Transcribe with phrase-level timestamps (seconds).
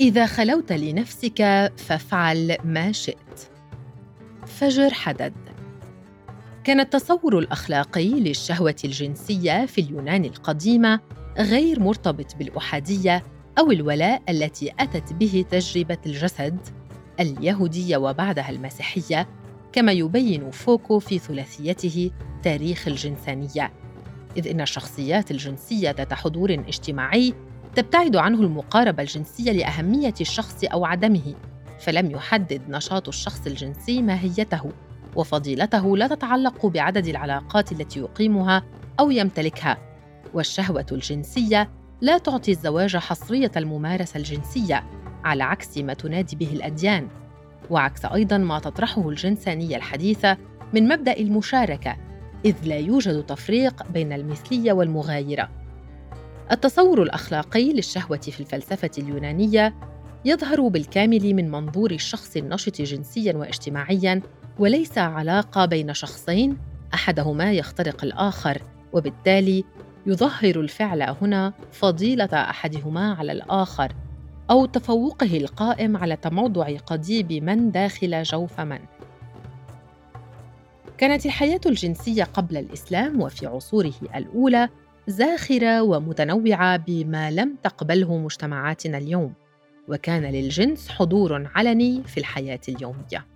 [0.00, 3.50] إذا خلوت لنفسك فافعل ما شئت.
[4.46, 5.32] فجر حدد.
[6.64, 11.00] كان التصور الأخلاقي للشهوة الجنسية في اليونان القديمه
[11.38, 13.22] غير مرتبط بالأحادية
[13.58, 16.58] أو الولاء التي أتت به تجربة الجسد
[17.20, 19.28] اليهودية وبعدها المسيحية
[19.72, 22.10] كما يبين فوكو في ثلاثيته
[22.42, 23.72] تاريخ الجنسانية.
[24.36, 27.34] إذ إن الشخصيات الجنسية ذات حضور اجتماعي
[27.78, 31.34] تبتعد عنه المقاربة الجنسية لأهمية الشخص أو عدمه
[31.80, 34.72] فلم يحدد نشاط الشخص الجنسي ماهيته
[35.16, 38.62] وفضيلته لا تتعلق بعدد العلاقات التي يقيمها
[39.00, 39.78] أو يمتلكها
[40.34, 44.84] والشهوة الجنسية لا تعطي الزواج حصرية الممارسة الجنسية
[45.24, 47.08] على عكس ما تنادي به الأديان
[47.70, 50.36] وعكس أيضا ما تطرحه الجنسانية الحديثة
[50.74, 51.96] من مبدأ المشاركة
[52.44, 55.67] إذ لا يوجد تفريق بين المثلية والمغايرة.
[56.52, 59.74] التصور الأخلاقي للشهوة في الفلسفة اليونانية
[60.24, 64.22] يظهر بالكامل من منظور الشخص النشط جنسيا واجتماعيا
[64.58, 66.56] وليس علاقة بين شخصين
[66.94, 69.64] أحدهما يخترق الآخر وبالتالي
[70.06, 73.92] يظهر الفعل هنا فضيلة أحدهما على الآخر
[74.50, 78.78] أو تفوقه القائم على تموضع قضيب من داخل جوف من.
[80.98, 84.68] كانت الحياة الجنسية قبل الإسلام وفي عصوره الأولى
[85.08, 89.32] زاخرة ومتنوعة بما لم تقبله مجتمعاتنا اليوم
[89.88, 93.26] وكان للجنس حضور علني في الحياة اليومية.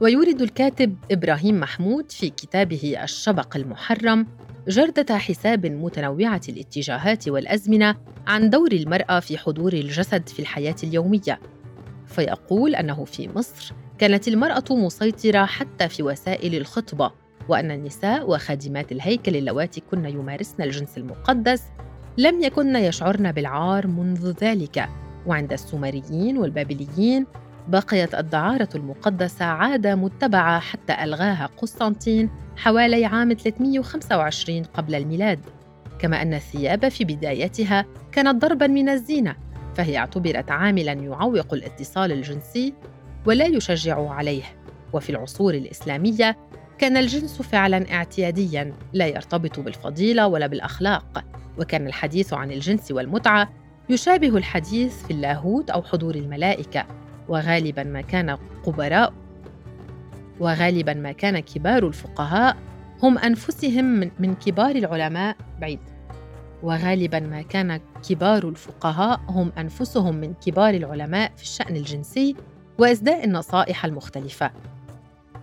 [0.00, 4.26] ويورد الكاتب إبراهيم محمود في كتابه الشبق المحرم
[4.68, 11.40] جردة حساب متنوعة الاتجاهات والأزمنة عن دور المرأة في حضور الجسد في الحياة اليومية.
[12.06, 19.36] فيقول أنه في مصر كانت المرأة مسيطرة حتى في وسائل الخطبة وأن النساء وخادمات الهيكل
[19.36, 21.62] اللواتي كن يمارسن الجنس المقدس
[22.18, 24.88] لم يكن يشعرن بالعار منذ ذلك.
[25.26, 27.26] وعند السومريين والبابليين
[27.68, 35.38] بقيت الدعارة المقدسة عادة متبعة حتى ألغاها قسطنطين حوالي عام 325 قبل الميلاد.
[35.98, 39.36] كما أن الثياب في بدايتها كانت ضربا من الزينة
[39.74, 42.74] فهي اعتبرت عاملا يعوق الاتصال الجنسي
[43.26, 44.42] ولا يشجع عليه.
[44.92, 46.36] وفي العصور الإسلامية
[46.78, 51.24] كان الجنس فعلا اعتياديا لا يرتبط بالفضيلة ولا بالأخلاق.
[51.58, 53.48] وكان الحديث عن الجنس والمتعة
[53.88, 56.86] يشابه الحديث في اللاهوت أو حضور الملائكة.
[57.28, 59.12] وغالبا ما كان قبراء
[60.40, 62.56] وغالبا ما كان كبار الفقهاء
[63.02, 65.36] هم أنفسهم من كبار العلماء.
[65.60, 65.80] بعيد.
[66.62, 72.36] وغالبا ما كان كبار الفقهاء هم أنفسهم من كبار العلماء في الشأن الجنسي
[72.78, 74.50] واسداء النصائح المختلفة.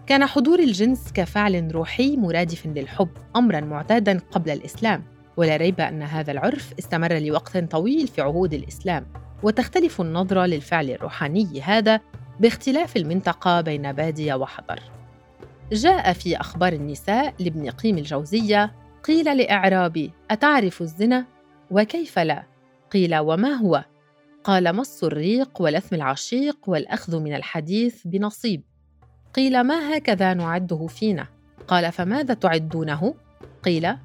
[0.07, 5.03] كان حضور الجنس كفعل روحي مرادف للحب امرا معتادا قبل الإسلام
[5.37, 9.05] ولا ريب أن هذا العرف استمر لوقت طويل في عهود الإسلام
[9.43, 11.99] وتختلف النظرة للفعل الروحاني هذا
[12.39, 14.79] باختلاف المنطقة بين بادية وحضر.
[15.71, 18.71] جاء في أخبار النساء لابن قيم الجوزية
[19.03, 21.25] قيل لإعرابي أتعرف الزنا؟
[21.71, 22.43] وكيف لا؟
[22.91, 23.83] قيل وما هو؟
[24.43, 28.70] قال مص الريق ولثم العشيق والأخذ من الحديث بنصيب.
[29.33, 31.27] قيل ما هكذا نعده فينا؟
[31.67, 33.13] قال فماذا تعدونه؟
[33.63, 33.95] قيل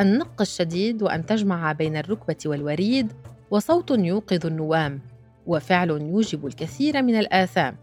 [0.00, 3.12] النق الشديد وأن تجمع بين الركبة والوريد
[3.50, 5.00] وصوت يوقظ النوام
[5.46, 7.76] وفعل يوجب الكثير من الآثام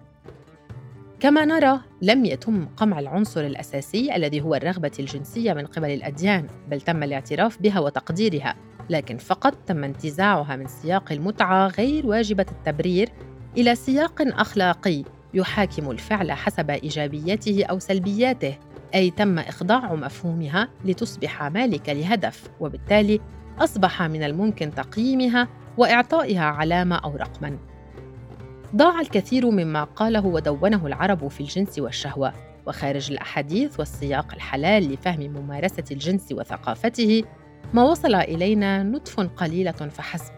[1.20, 6.82] كما نرى لم يتم قمع العنصر الأساسي الذي هو الرغبة الجنسية من قبل الأديان بل
[6.82, 8.56] تم الاعتراف بها وتقديرها
[8.90, 13.10] لكن فقط تم انتزاعها من سياق المتعة غير واجبة التبرير
[13.58, 18.58] إلى سياق أخلاقي يحاكم الفعل حسب إيجابياته أو سلبياته
[18.96, 23.20] أي تم إخضاع مفهومها لتصبح مالكة لهدف وبالتالي
[23.60, 27.58] أصبح من الممكن تقييمها وإعطائها علامة أو رقماً.
[28.76, 32.34] ضاع الكثير مما قاله ودونه العرب في الجنس والشهوة،
[32.68, 37.24] وخارج الأحاديث والسياق الحلال لفهم ممارسة الجنس وثقافته،
[37.74, 40.34] ما وصل إلينا نطف قليلة فحسب،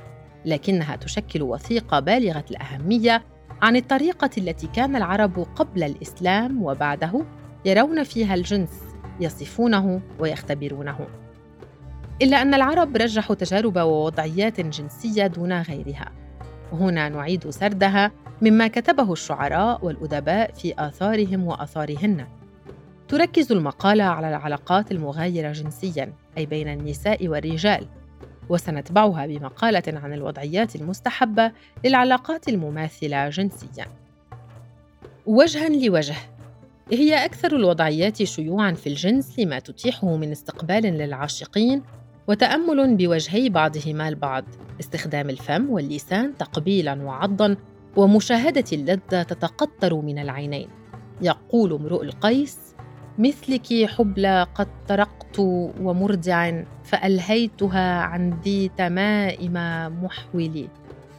[0.45, 3.23] لكنها تشكل وثيقة بالغة الأهمية
[3.61, 7.25] عن الطريقة التي كان العرب قبل الإسلام وبعده
[7.65, 8.83] يرون فيها الجنس،
[9.19, 11.07] يصفونه ويختبرونه.
[12.21, 16.11] إلا أن العرب رجحوا تجارب ووضعيات جنسية دون غيرها.
[16.71, 18.11] وهنا نعيد سردها
[18.41, 22.27] مما كتبه الشعراء والأدباء في آثارهم وآثارهن.
[23.07, 27.87] تركز المقالة على العلاقات المغايرة جنسياً أي بين النساء والرجال.
[28.49, 31.51] وسنتبعها بمقالة عن الوضعيات المستحبة
[31.85, 33.85] للعلاقات المماثلة جنسياً.
[35.25, 36.15] وجها لوجه
[36.91, 41.83] هي أكثر الوضعيات شيوعاً في الجنس لما تتيحه من استقبال للعاشقين
[42.27, 44.45] وتأمل بوجهي بعضهما البعض
[44.79, 47.57] استخدام الفم واللسان تقبيلا وعضا
[47.95, 50.69] ومشاهدة اللذة تتقطر من العينين.
[51.21, 52.59] يقول امرؤ القيس
[53.17, 54.67] مثلك حبلى قد
[55.35, 59.53] طرقت ومرضع فألهيتها عن ذي تمائم
[60.03, 60.67] محول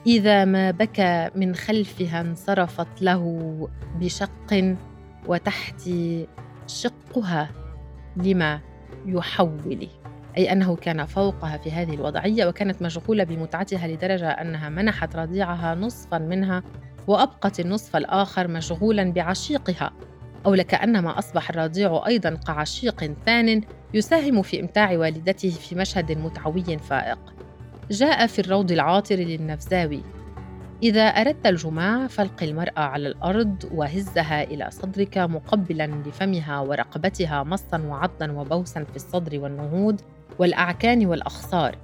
[0.07, 3.69] إذا ما بكى من خلفها انصرفت له
[4.01, 4.77] بشق
[5.27, 6.27] وتحتي
[6.67, 7.51] شقها
[8.17, 8.61] لما
[9.07, 9.89] يحول
[10.37, 16.19] أي أنه كان فوقها في هذه الوضعية وكانت مشغولة بمتعتها لدرجة أنها منحت رضيعها نصفا
[16.19, 16.63] منها
[17.07, 19.93] وأبقت النصف الآخر مشغولا بعشيقها.
[20.47, 23.61] أو لكأنما أصبح الرضيع أيضا كعشيق ثان
[23.97, 27.19] يساهم في إمتاع والدته في مشهد متعوي فائق.
[27.91, 30.03] جاء في الروض العاطر للنفزاوي.
[30.83, 38.31] إذا أردت الجماع فالق المرأة على الأرض وهزها إلى صدرك مقبلا لفمها ورقبتها مصا وعضا
[38.31, 40.01] وبوسا في الصدر والنهود
[40.39, 41.79] والأعكان والأخصار.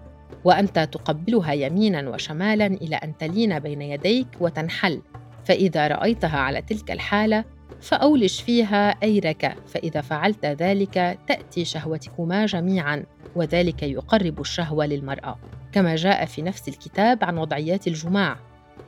[0.44, 5.03] وأنت تقبلها يمينا وشمالا إلى أن تلين بين يديك وتنحل.
[5.44, 7.44] فإذا رأيتها على تلك الحالة
[7.80, 13.04] فأولش فيها أيرك فإذا فعلت ذلك تأتي شهوتكما جميعا
[13.36, 15.38] وذلك يقرب الشهوة للمرأة.
[15.72, 18.36] كما جاء في نفس الكتاب عن وضعيات الجماع.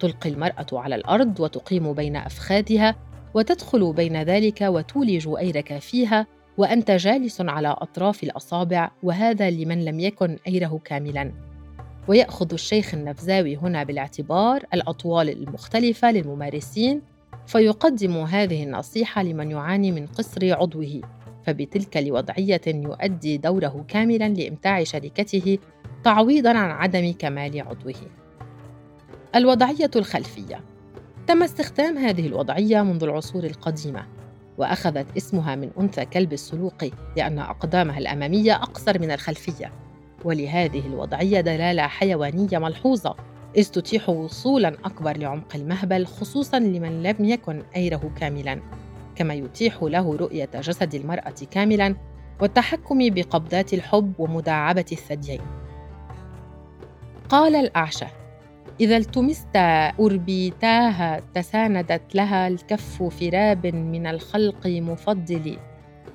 [0.00, 2.96] تلقي المرأة على الأرض وتقيم بين أفخاذها
[3.34, 6.26] وتدخل بين ذلك وتولج أيرك فيها
[6.56, 11.32] وأنت جالس على أطراف الأصابع وهذا لمن لم يكن أيره كاملاً.
[12.08, 17.02] ويأخذ الشيخ النفزاوي هنا بالاعتبار الأطوال المختلفة للممارسين
[17.46, 21.00] فيقدم هذه النصيحة لمن يعاني من قصر عضوه
[21.46, 25.58] فبتلك الوضعية يؤدي دوره كاملا لإمتاع شركته
[26.04, 27.94] تعويضا عن عدم كمال عضوه.
[29.34, 30.60] الوضعية الخلفية.
[31.26, 34.06] تم استخدام هذه الوضعية منذ العصور القديمة
[34.58, 39.72] وأخذت اسمها من أنثى كلب السلوقي لأن أقدامها الأمامية أقصر من الخلفية.
[40.24, 43.16] ولهذه الوضعية دلالة حيوانية ملحوظة.
[43.56, 48.60] إذ تتيح وصولا أكبر لعمق المهبل خصوصا لمن لم يكن أيره كاملا.
[49.16, 51.96] كما يتيح له رؤية جسد المرأة كاملا
[52.40, 55.40] والتحكم بقبضات الحب ومداعبة الثديين.
[57.28, 58.06] قال الأعشى
[58.80, 59.56] إذا التمست
[60.00, 65.58] أربيتاها تساندت لها الكف فراب من الخلق مفضل.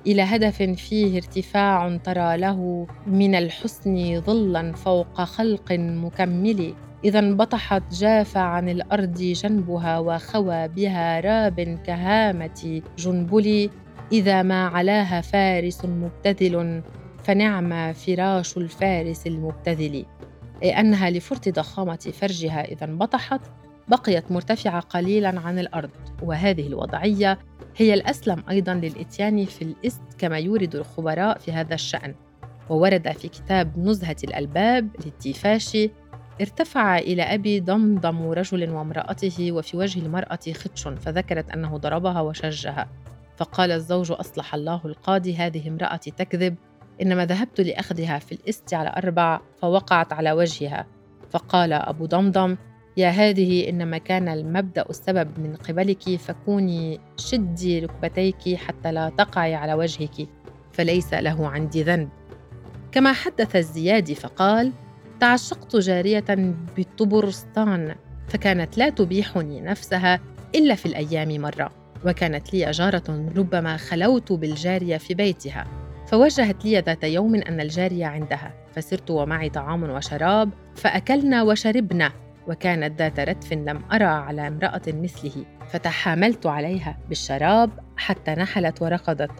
[0.06, 6.74] إلى هدف فيه ارتفاع ترى له من الحسن ظلا فوق خلق مكمل.
[7.04, 13.70] إذا انبطحت جاف عن الأرض جنبها وخوى بها راب كهامة جنبل
[14.12, 16.82] إذا ما علاها فارس مبتذل
[17.24, 20.06] فنعم فراش الفارس المبتذل.
[20.62, 23.40] أي أنها لفرط ضخامة فرجها إذا انبطحت
[23.88, 25.90] بقيت مرتفعة قليلا عن الأرض.
[26.22, 27.38] وهذه الوضعية
[27.76, 32.14] هي الأسلم أيضا للإتيان في الإست كما يورد الخبراء في هذا الشأن.
[32.70, 35.90] وورد في كتاب نزهة الألباب للتيفاشي
[36.40, 42.88] ارتفع إلى أبي ضمضم رجل وامرأته وفي وجه المرأة خدش فذكرت أنه ضربها وشجها.
[43.36, 46.54] فقال الزوج أصلح الله القاضي هذه امرأتي تكذب.
[47.02, 50.86] إنما ذهبت لأخذها في الإست على أربع فوقعت على وجهها.
[51.30, 52.56] فقال أبو ضمضم
[52.96, 59.74] يا هذه إنما كان المبدأ السبب من قبلك فكوني شدي ركبتيك حتى لا تقعي على
[59.74, 60.28] وجهك
[60.72, 62.08] فليس له عندي ذنب.
[62.92, 64.72] كما حدث الزيادي فقال
[65.20, 67.94] تعشقت جارية بطبرستان
[68.28, 70.20] فكانت لا تبيحني نفسها
[70.54, 71.70] إلا في الأيام مرة
[72.06, 75.66] وكانت لي جارة ربما خلوت بالجارية في بيتها
[76.06, 82.12] فوجهت لي ذات يوم أن الجارية عندها فسرت ومعي طعام وشراب فأكلنا وشربنا
[82.48, 89.32] وكانت ذات رتف لم أرى على امرأة مثله فتحاملت عليها بالشراب حتى نحلت ورقدت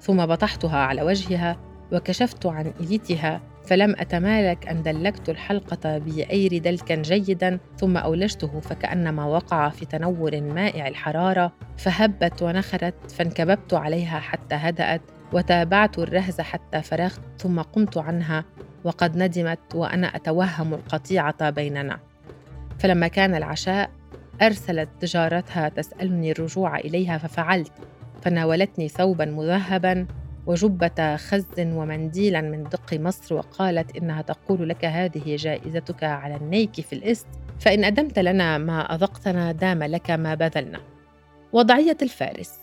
[0.00, 1.56] ثم بطحتها على وجهها
[1.92, 9.68] وكشفت عن إليتها فلم أتمالك أن دلكت الحلقة بأير دلكا جيدا ثم أولجته فكأنما وقع
[9.68, 15.02] في تنور مائع الحرارة فهبت ونخرت فانكببت عليها حتى هدأت
[15.32, 18.44] وتابعت الرهز حتى فرغت ثم قمت عنها
[18.84, 21.98] وقد ندمت وأنا أتوهم القطيعة بيننا.
[22.78, 23.90] فلما كان العشاء
[24.42, 27.72] أرسلت جارتها تسألني الرجوع إليها ففعلت
[28.22, 30.06] فناولتني ثوبا مذهبا
[30.46, 36.92] وجبة خز ومنديلا من دق مصر وقالت إنها تقول لك هذه جائزتك على النيك في
[36.92, 37.26] الإست
[37.60, 40.80] فإن أدمت لنا ما أذقتنا دام لك ما بذلنا.
[41.52, 42.61] وضعية الفارس.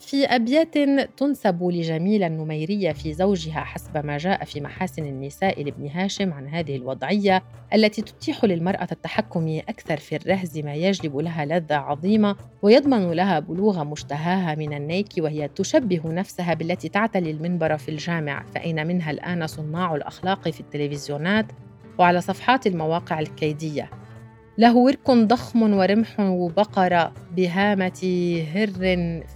[0.00, 0.78] في أبيات
[1.18, 6.76] تنسب لجميلة النميرية في زوجها حسب ما جاء في محاسن النساء لابن هاشم عن هذه
[6.76, 7.42] الوضعية
[7.74, 13.84] التي تتيح للمرأة التحكم أكثر في الرهز ما يجلب لها لذة عظيمة ويضمن لها بلوغ
[13.84, 19.94] مشتهاها من النيك وهي تشبه نفسها بالتي تعتلي المنبر في الجامع فأين منها الآن صناع
[19.94, 21.46] الأخلاق في التلفزيونات
[21.98, 23.90] وعلى صفحات المواقع الكيدية.
[24.58, 28.00] له ورك ضخم ورمح وبقر بهامة
[28.54, 28.70] هر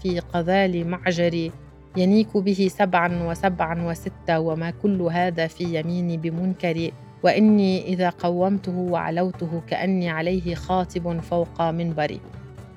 [0.02, 1.50] في قذال معجر
[1.96, 6.90] ينيك به سبعا وسبعا وستة وما كل هذا في يميني بمنكر
[7.22, 12.20] وإني إذا قومته وعلوته كأني عليه خاطب فوق منبري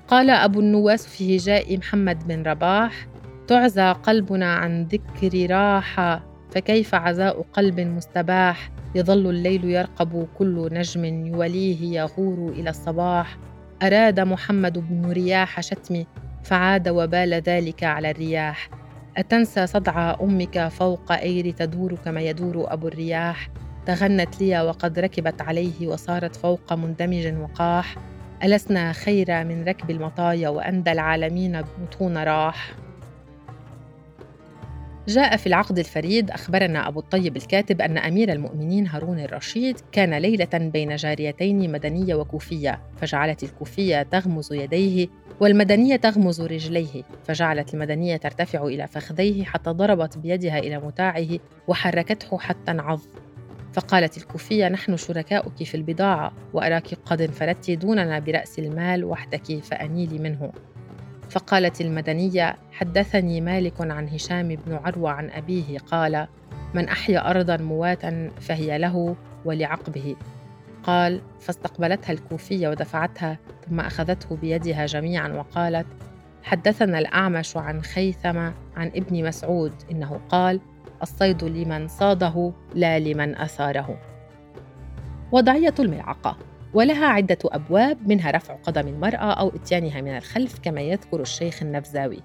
[0.07, 3.07] قال أبو النواس في هجاء محمد بن رباح
[3.47, 11.99] تعزى قلبنا عن ذكر راحة فكيف عزاء قلب مستباح؟ يظل الليل يرقب كل نجم يوليه
[11.99, 13.37] يغور إلى الصباح.
[13.83, 16.07] أراد محمد بن رياح شتمي
[16.43, 18.69] فعاد وبال ذلك على الرياح.
[19.17, 23.49] أتنسى صدع أمك فوق أير تدور كما يدور أبو الرياح؟
[23.85, 27.95] تغنت لي وقد ركبت عليه وصارت فوق مندمج وقاح.
[28.43, 32.73] ألسنا خير من ركب المطايا وأندى العالمين بطون راح.
[35.07, 40.49] جاء في العقد الفريد أخبرنا أبو الطيب الكاتب أن أمير المؤمنين هارون الرشيد كان ليلة
[40.53, 45.07] بين جاريتين مدنية وكوفية فجعلت الكوفية تغمز يديه
[45.39, 51.27] والمدنية تغمز رجليه فجعلت المدنية ترتفع إلى فخذيه حتى ضربت بيدها إلى متاعه
[51.67, 52.99] وحركته حتى انعض.
[53.73, 60.51] فقالت الكوفية نحن شركاؤك في البضاعة وأراك قد انفردت دوننا برأس المال وحدك فأنيلي منه.
[61.31, 66.27] فقالت المدنية حدثني مالك عن هشام بن عروة عن أبيه قال
[66.73, 70.15] من أحيا أرضا مواتا فهي له ولعقبه
[70.83, 73.37] قال فاستقبلتها الكوفية ودفعتها
[73.69, 75.85] ثم أخذته بيدها جميعا وقالت
[76.43, 78.37] حدثنا الأعمش عن خيثم
[78.77, 80.59] عن ابن مسعود إنه قال
[81.01, 83.97] الصيد لمن صاده لا لمن أثاره
[85.31, 86.37] وضعية الملعقة
[86.73, 92.19] ولها عدة أبواب منها رفع قدم المرأة أو إتيانها من الخلف كما يذكر الشيخ النفزاوي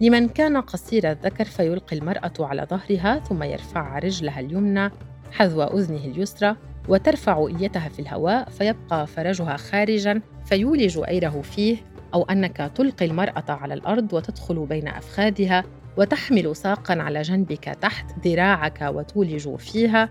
[0.00, 4.90] لمن كان قصير الذكر فيلقي المرأة على ظهرها ثم يرفع رجلها اليمنى
[5.32, 6.56] حذو أذنه اليسرى
[6.88, 11.76] وترفع إيتها في الهواء فيبقى فرجها خارجا فيولج أيره فيه
[12.14, 15.64] أو أنك تلقي المرأة على الأرض وتدخل بين أفخاذها
[15.96, 20.08] وتحمل ساقا على جنبك تحت ذراعك وتولج فيها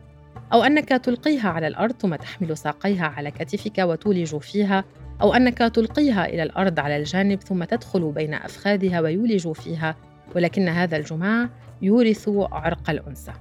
[0.53, 4.84] أو أنك تلقيها على الأرض ثم تحمل ساقيها على كتفك وتولج فيها
[5.22, 9.96] أو أنك تلقيها إلى الأرض على الجانب ثم تدخل بين أفخاذها ويولج فيها
[10.36, 11.50] ولكن هذا الجماع
[11.82, 13.34] يورث عرق الأنثى.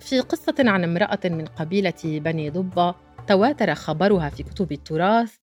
[0.00, 2.94] في قصة عن امرأة من قبيلة بني ضبة
[3.26, 5.34] تواتر خبرها في كتب التراث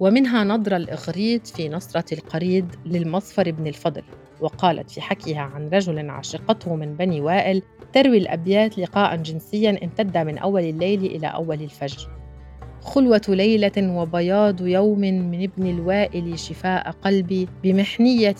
[0.00, 4.02] ومنها نضر الإغريد في نصرة القريد للمصفر بن الفضل.
[4.40, 10.38] وقالت في حكيها عن رجل عشقته من بني وائل تروي الأبيات لقاء جنسيا امتد من
[10.38, 12.08] أول الليل إلى أول الفجر.
[12.80, 18.34] خلوة ليلة وبياض يوم من ابن الوائل شفاء قلبي بمحنية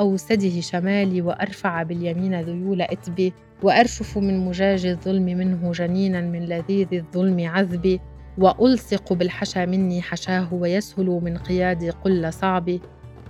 [0.00, 3.32] أوسده شمالي وأرفع باليمين ذيول إتبي
[3.62, 8.00] وأرشف من مجاج الظلم منه جنينا من لذيذ الظلم عذبي
[8.38, 12.78] وألصق بالحشا مني حشاه ويسهل من قيادي قل صعب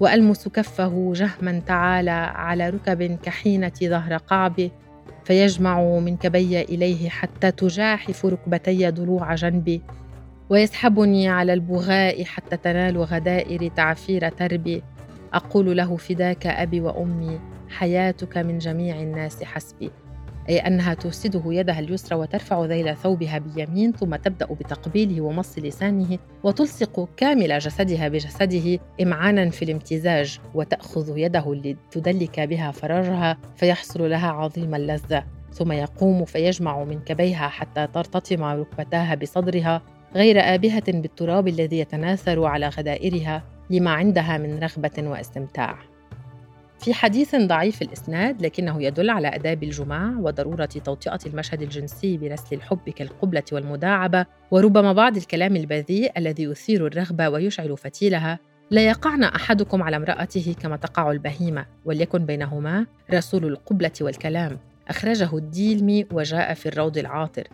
[0.00, 4.70] وألمس كفه جهما تعالى على ركب كحينة ظهر قعب
[5.24, 9.82] فيجمع من كبي إليه حتى تجاحف ركبتي ضلوع جنبي
[10.50, 14.82] ويسحبني على البغاء حتى تنال غدائر تعفير تربي.
[15.32, 19.90] أقول له فداك أبي وأمي حياتك من جميع الناس حسبي.
[20.58, 27.58] أنها توسده يدها اليسرى وترفع ذيل ثوبها باليمين ثم تبدأ بتقبيله ومص لسانه وتلصق كامل
[27.58, 35.24] جسدها بجسده إمعانا في الامتزاج وتأخذ يده لتدلك بها فرجها فيحصل لها عظيم اللذة.
[35.52, 39.82] ثم يقوم فيجمع من كبيها حتى ترتطم ركبتاها بصدرها
[40.14, 45.89] غير آبهة بالتراب الذي يتناثر على غدائرها لما عندها من رغبة واستمتاع.
[46.80, 52.90] في حديث ضعيف الإسناد لكنه يدل على آداب الجماع وضرورة توطئة المشهد الجنسي برسل الحب
[52.90, 58.38] كالقبلة والمداعبة وربما بعض الكلام البذيء الذي يثير الرغبة ويشعل فتيلها.
[58.70, 64.58] لا يقعن أحدكم على امرأته كما تقع البهيمة وليكن بينهما رسول القبلة والكلام.
[64.88, 67.48] أخرجه الديلمي وجاء في الروض العاطر.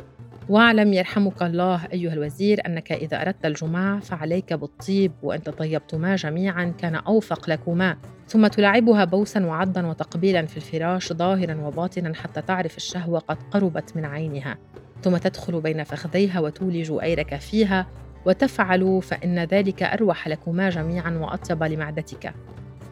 [0.49, 6.95] واعلم يرحمك الله أيها الوزير أنك إذا أردت الجماع فعليك بالطيب وإن تطيبتما جميعا كان
[6.95, 7.97] أوفق لكما.
[8.29, 14.05] ثم تلعبها بوسا وعضا وتقبيلا في الفراش ظاهرا وباطنا حتى تعرف الشهوة قد قربت من
[14.05, 14.59] عينها.
[15.03, 17.87] ثم تدخل بين فخذيها وتولج أيرك فيها
[18.27, 22.35] وتفعل فإن ذلك أروح لكما جميعا وأطيب لمعدتك.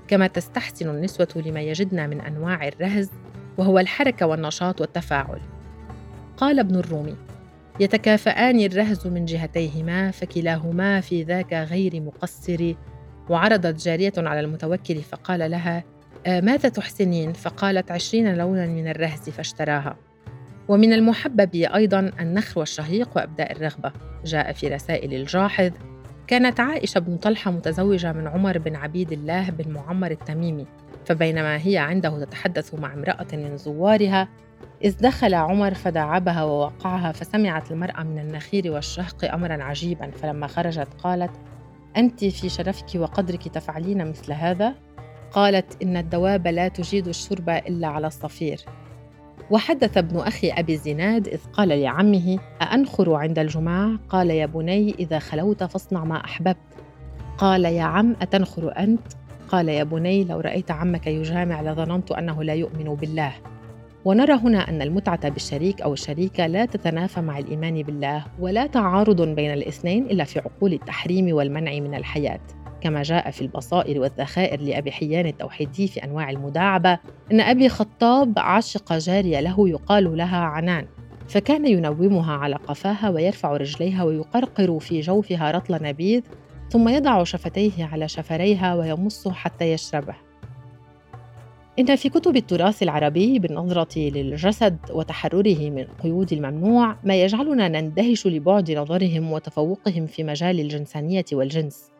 [0.09, 3.11] كما تستحسن النسوة لما يجدن من أنواع الرهز
[3.59, 5.41] وهو الحركة والنشاط والتفاعل.
[6.37, 7.17] قال ابن الرومي
[7.81, 12.75] يتكافئان الرهز من جهتيهما فكلاهما في ذاك غير مقصر.
[13.29, 15.85] وعرضت جارية على المتوكل فقال لها
[16.27, 19.97] آه، ماذا تحسنين؟ فقالت عشرين لونا من الرهز فاشتراها.
[20.69, 23.93] ومن المحبب أيضا النخر والشهيق وأبداء الرغبة.
[24.25, 25.71] جاء في رسائل الجاحظ
[26.27, 30.67] كانت عائشة بن طلحة متزوجة من عمر بن عبيد الله بن معمر التميمي
[31.05, 34.29] فبينما هي عنده تتحدث مع امرأة من زوارها
[34.85, 41.31] إذ دخل عمر فداعبها ووقعها فسمعت المرأة من النخير والشهق أمرا عجيبا فلما خرجت قالت
[41.97, 44.75] أنت في شرفك وقدرك تفعلين مثل هذا؟
[45.33, 48.61] قالت إن الدواب لا تجيد الشرب إلا على الصفير
[49.51, 55.19] وحدث ابن أخي أبي الزناد إذ قال لعمه أأنخر عند الجماع؟ قال يا بني إذا
[55.19, 56.57] خلوت فاصنع ما أحببت
[57.39, 59.07] قال يا عم أتنخر أنت؟
[59.49, 63.33] قال يا بني لو رأيت عمك يجامع لظننت أنه لا يؤمن بالله
[64.05, 69.53] ونرى هنا أن المتعة بالشريك أو الشريكة لا تتنافى مع الإيمان بالله ولا تعارض بين
[69.53, 72.41] الاثنين إلا في عقول التحريم والمنع من الحياة.
[72.81, 76.99] كما جاء في البصائر والذخائر لأبي حيان التوحيدي في أنواع المداعبة
[77.33, 80.87] أن أبي خطاب عشق جارية له يقال لها عنان
[81.29, 86.23] فكان ينومها على قفاها ويرفع رجليها ويقرقر في جوفها رطل نبيذ
[86.71, 90.24] ثم يضع شفتيه على شفريها ويمص حتى يشربه.
[91.79, 98.71] إن في كتب التراث العربي بالنظرة للجسد وتحرره من قيود الممنوع ما يجعلنا نندهش لبعد
[98.71, 101.91] نظرهم وتفوقهم في مجال الجنسانية والجنس.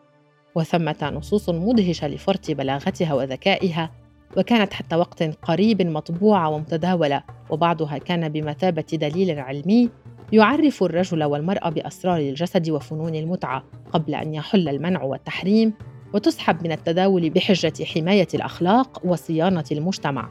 [0.55, 3.91] وثمة نصوص مدهشة لفرط بلاغتها وذكائها
[4.37, 9.89] وكانت حتى وقت قريب مطبوعة ومتداولة وبعضها كان بمثابة دليل علمي
[10.33, 13.63] يعرف الرجل والمرأة بأسرار الجسد وفنون المتعة
[13.93, 15.73] قبل أن يحل المنع والتحريم
[16.15, 20.29] وتسحب من التداول بحجة حماية الأخلاق وصيانة المجتمع.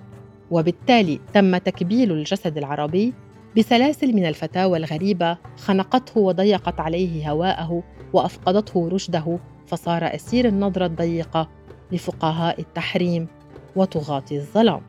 [0.50, 3.14] وبالتالي تم تكبيل الجسد العربي
[3.56, 11.48] بسلاسل من الفتاوى الغريبة خنقته وضيقت عليه هواءه وأفقدته رشده فصار أسير النظرة الضيقة
[11.92, 13.28] لفقهاء التحريم
[13.76, 14.80] وطغاة الظلام.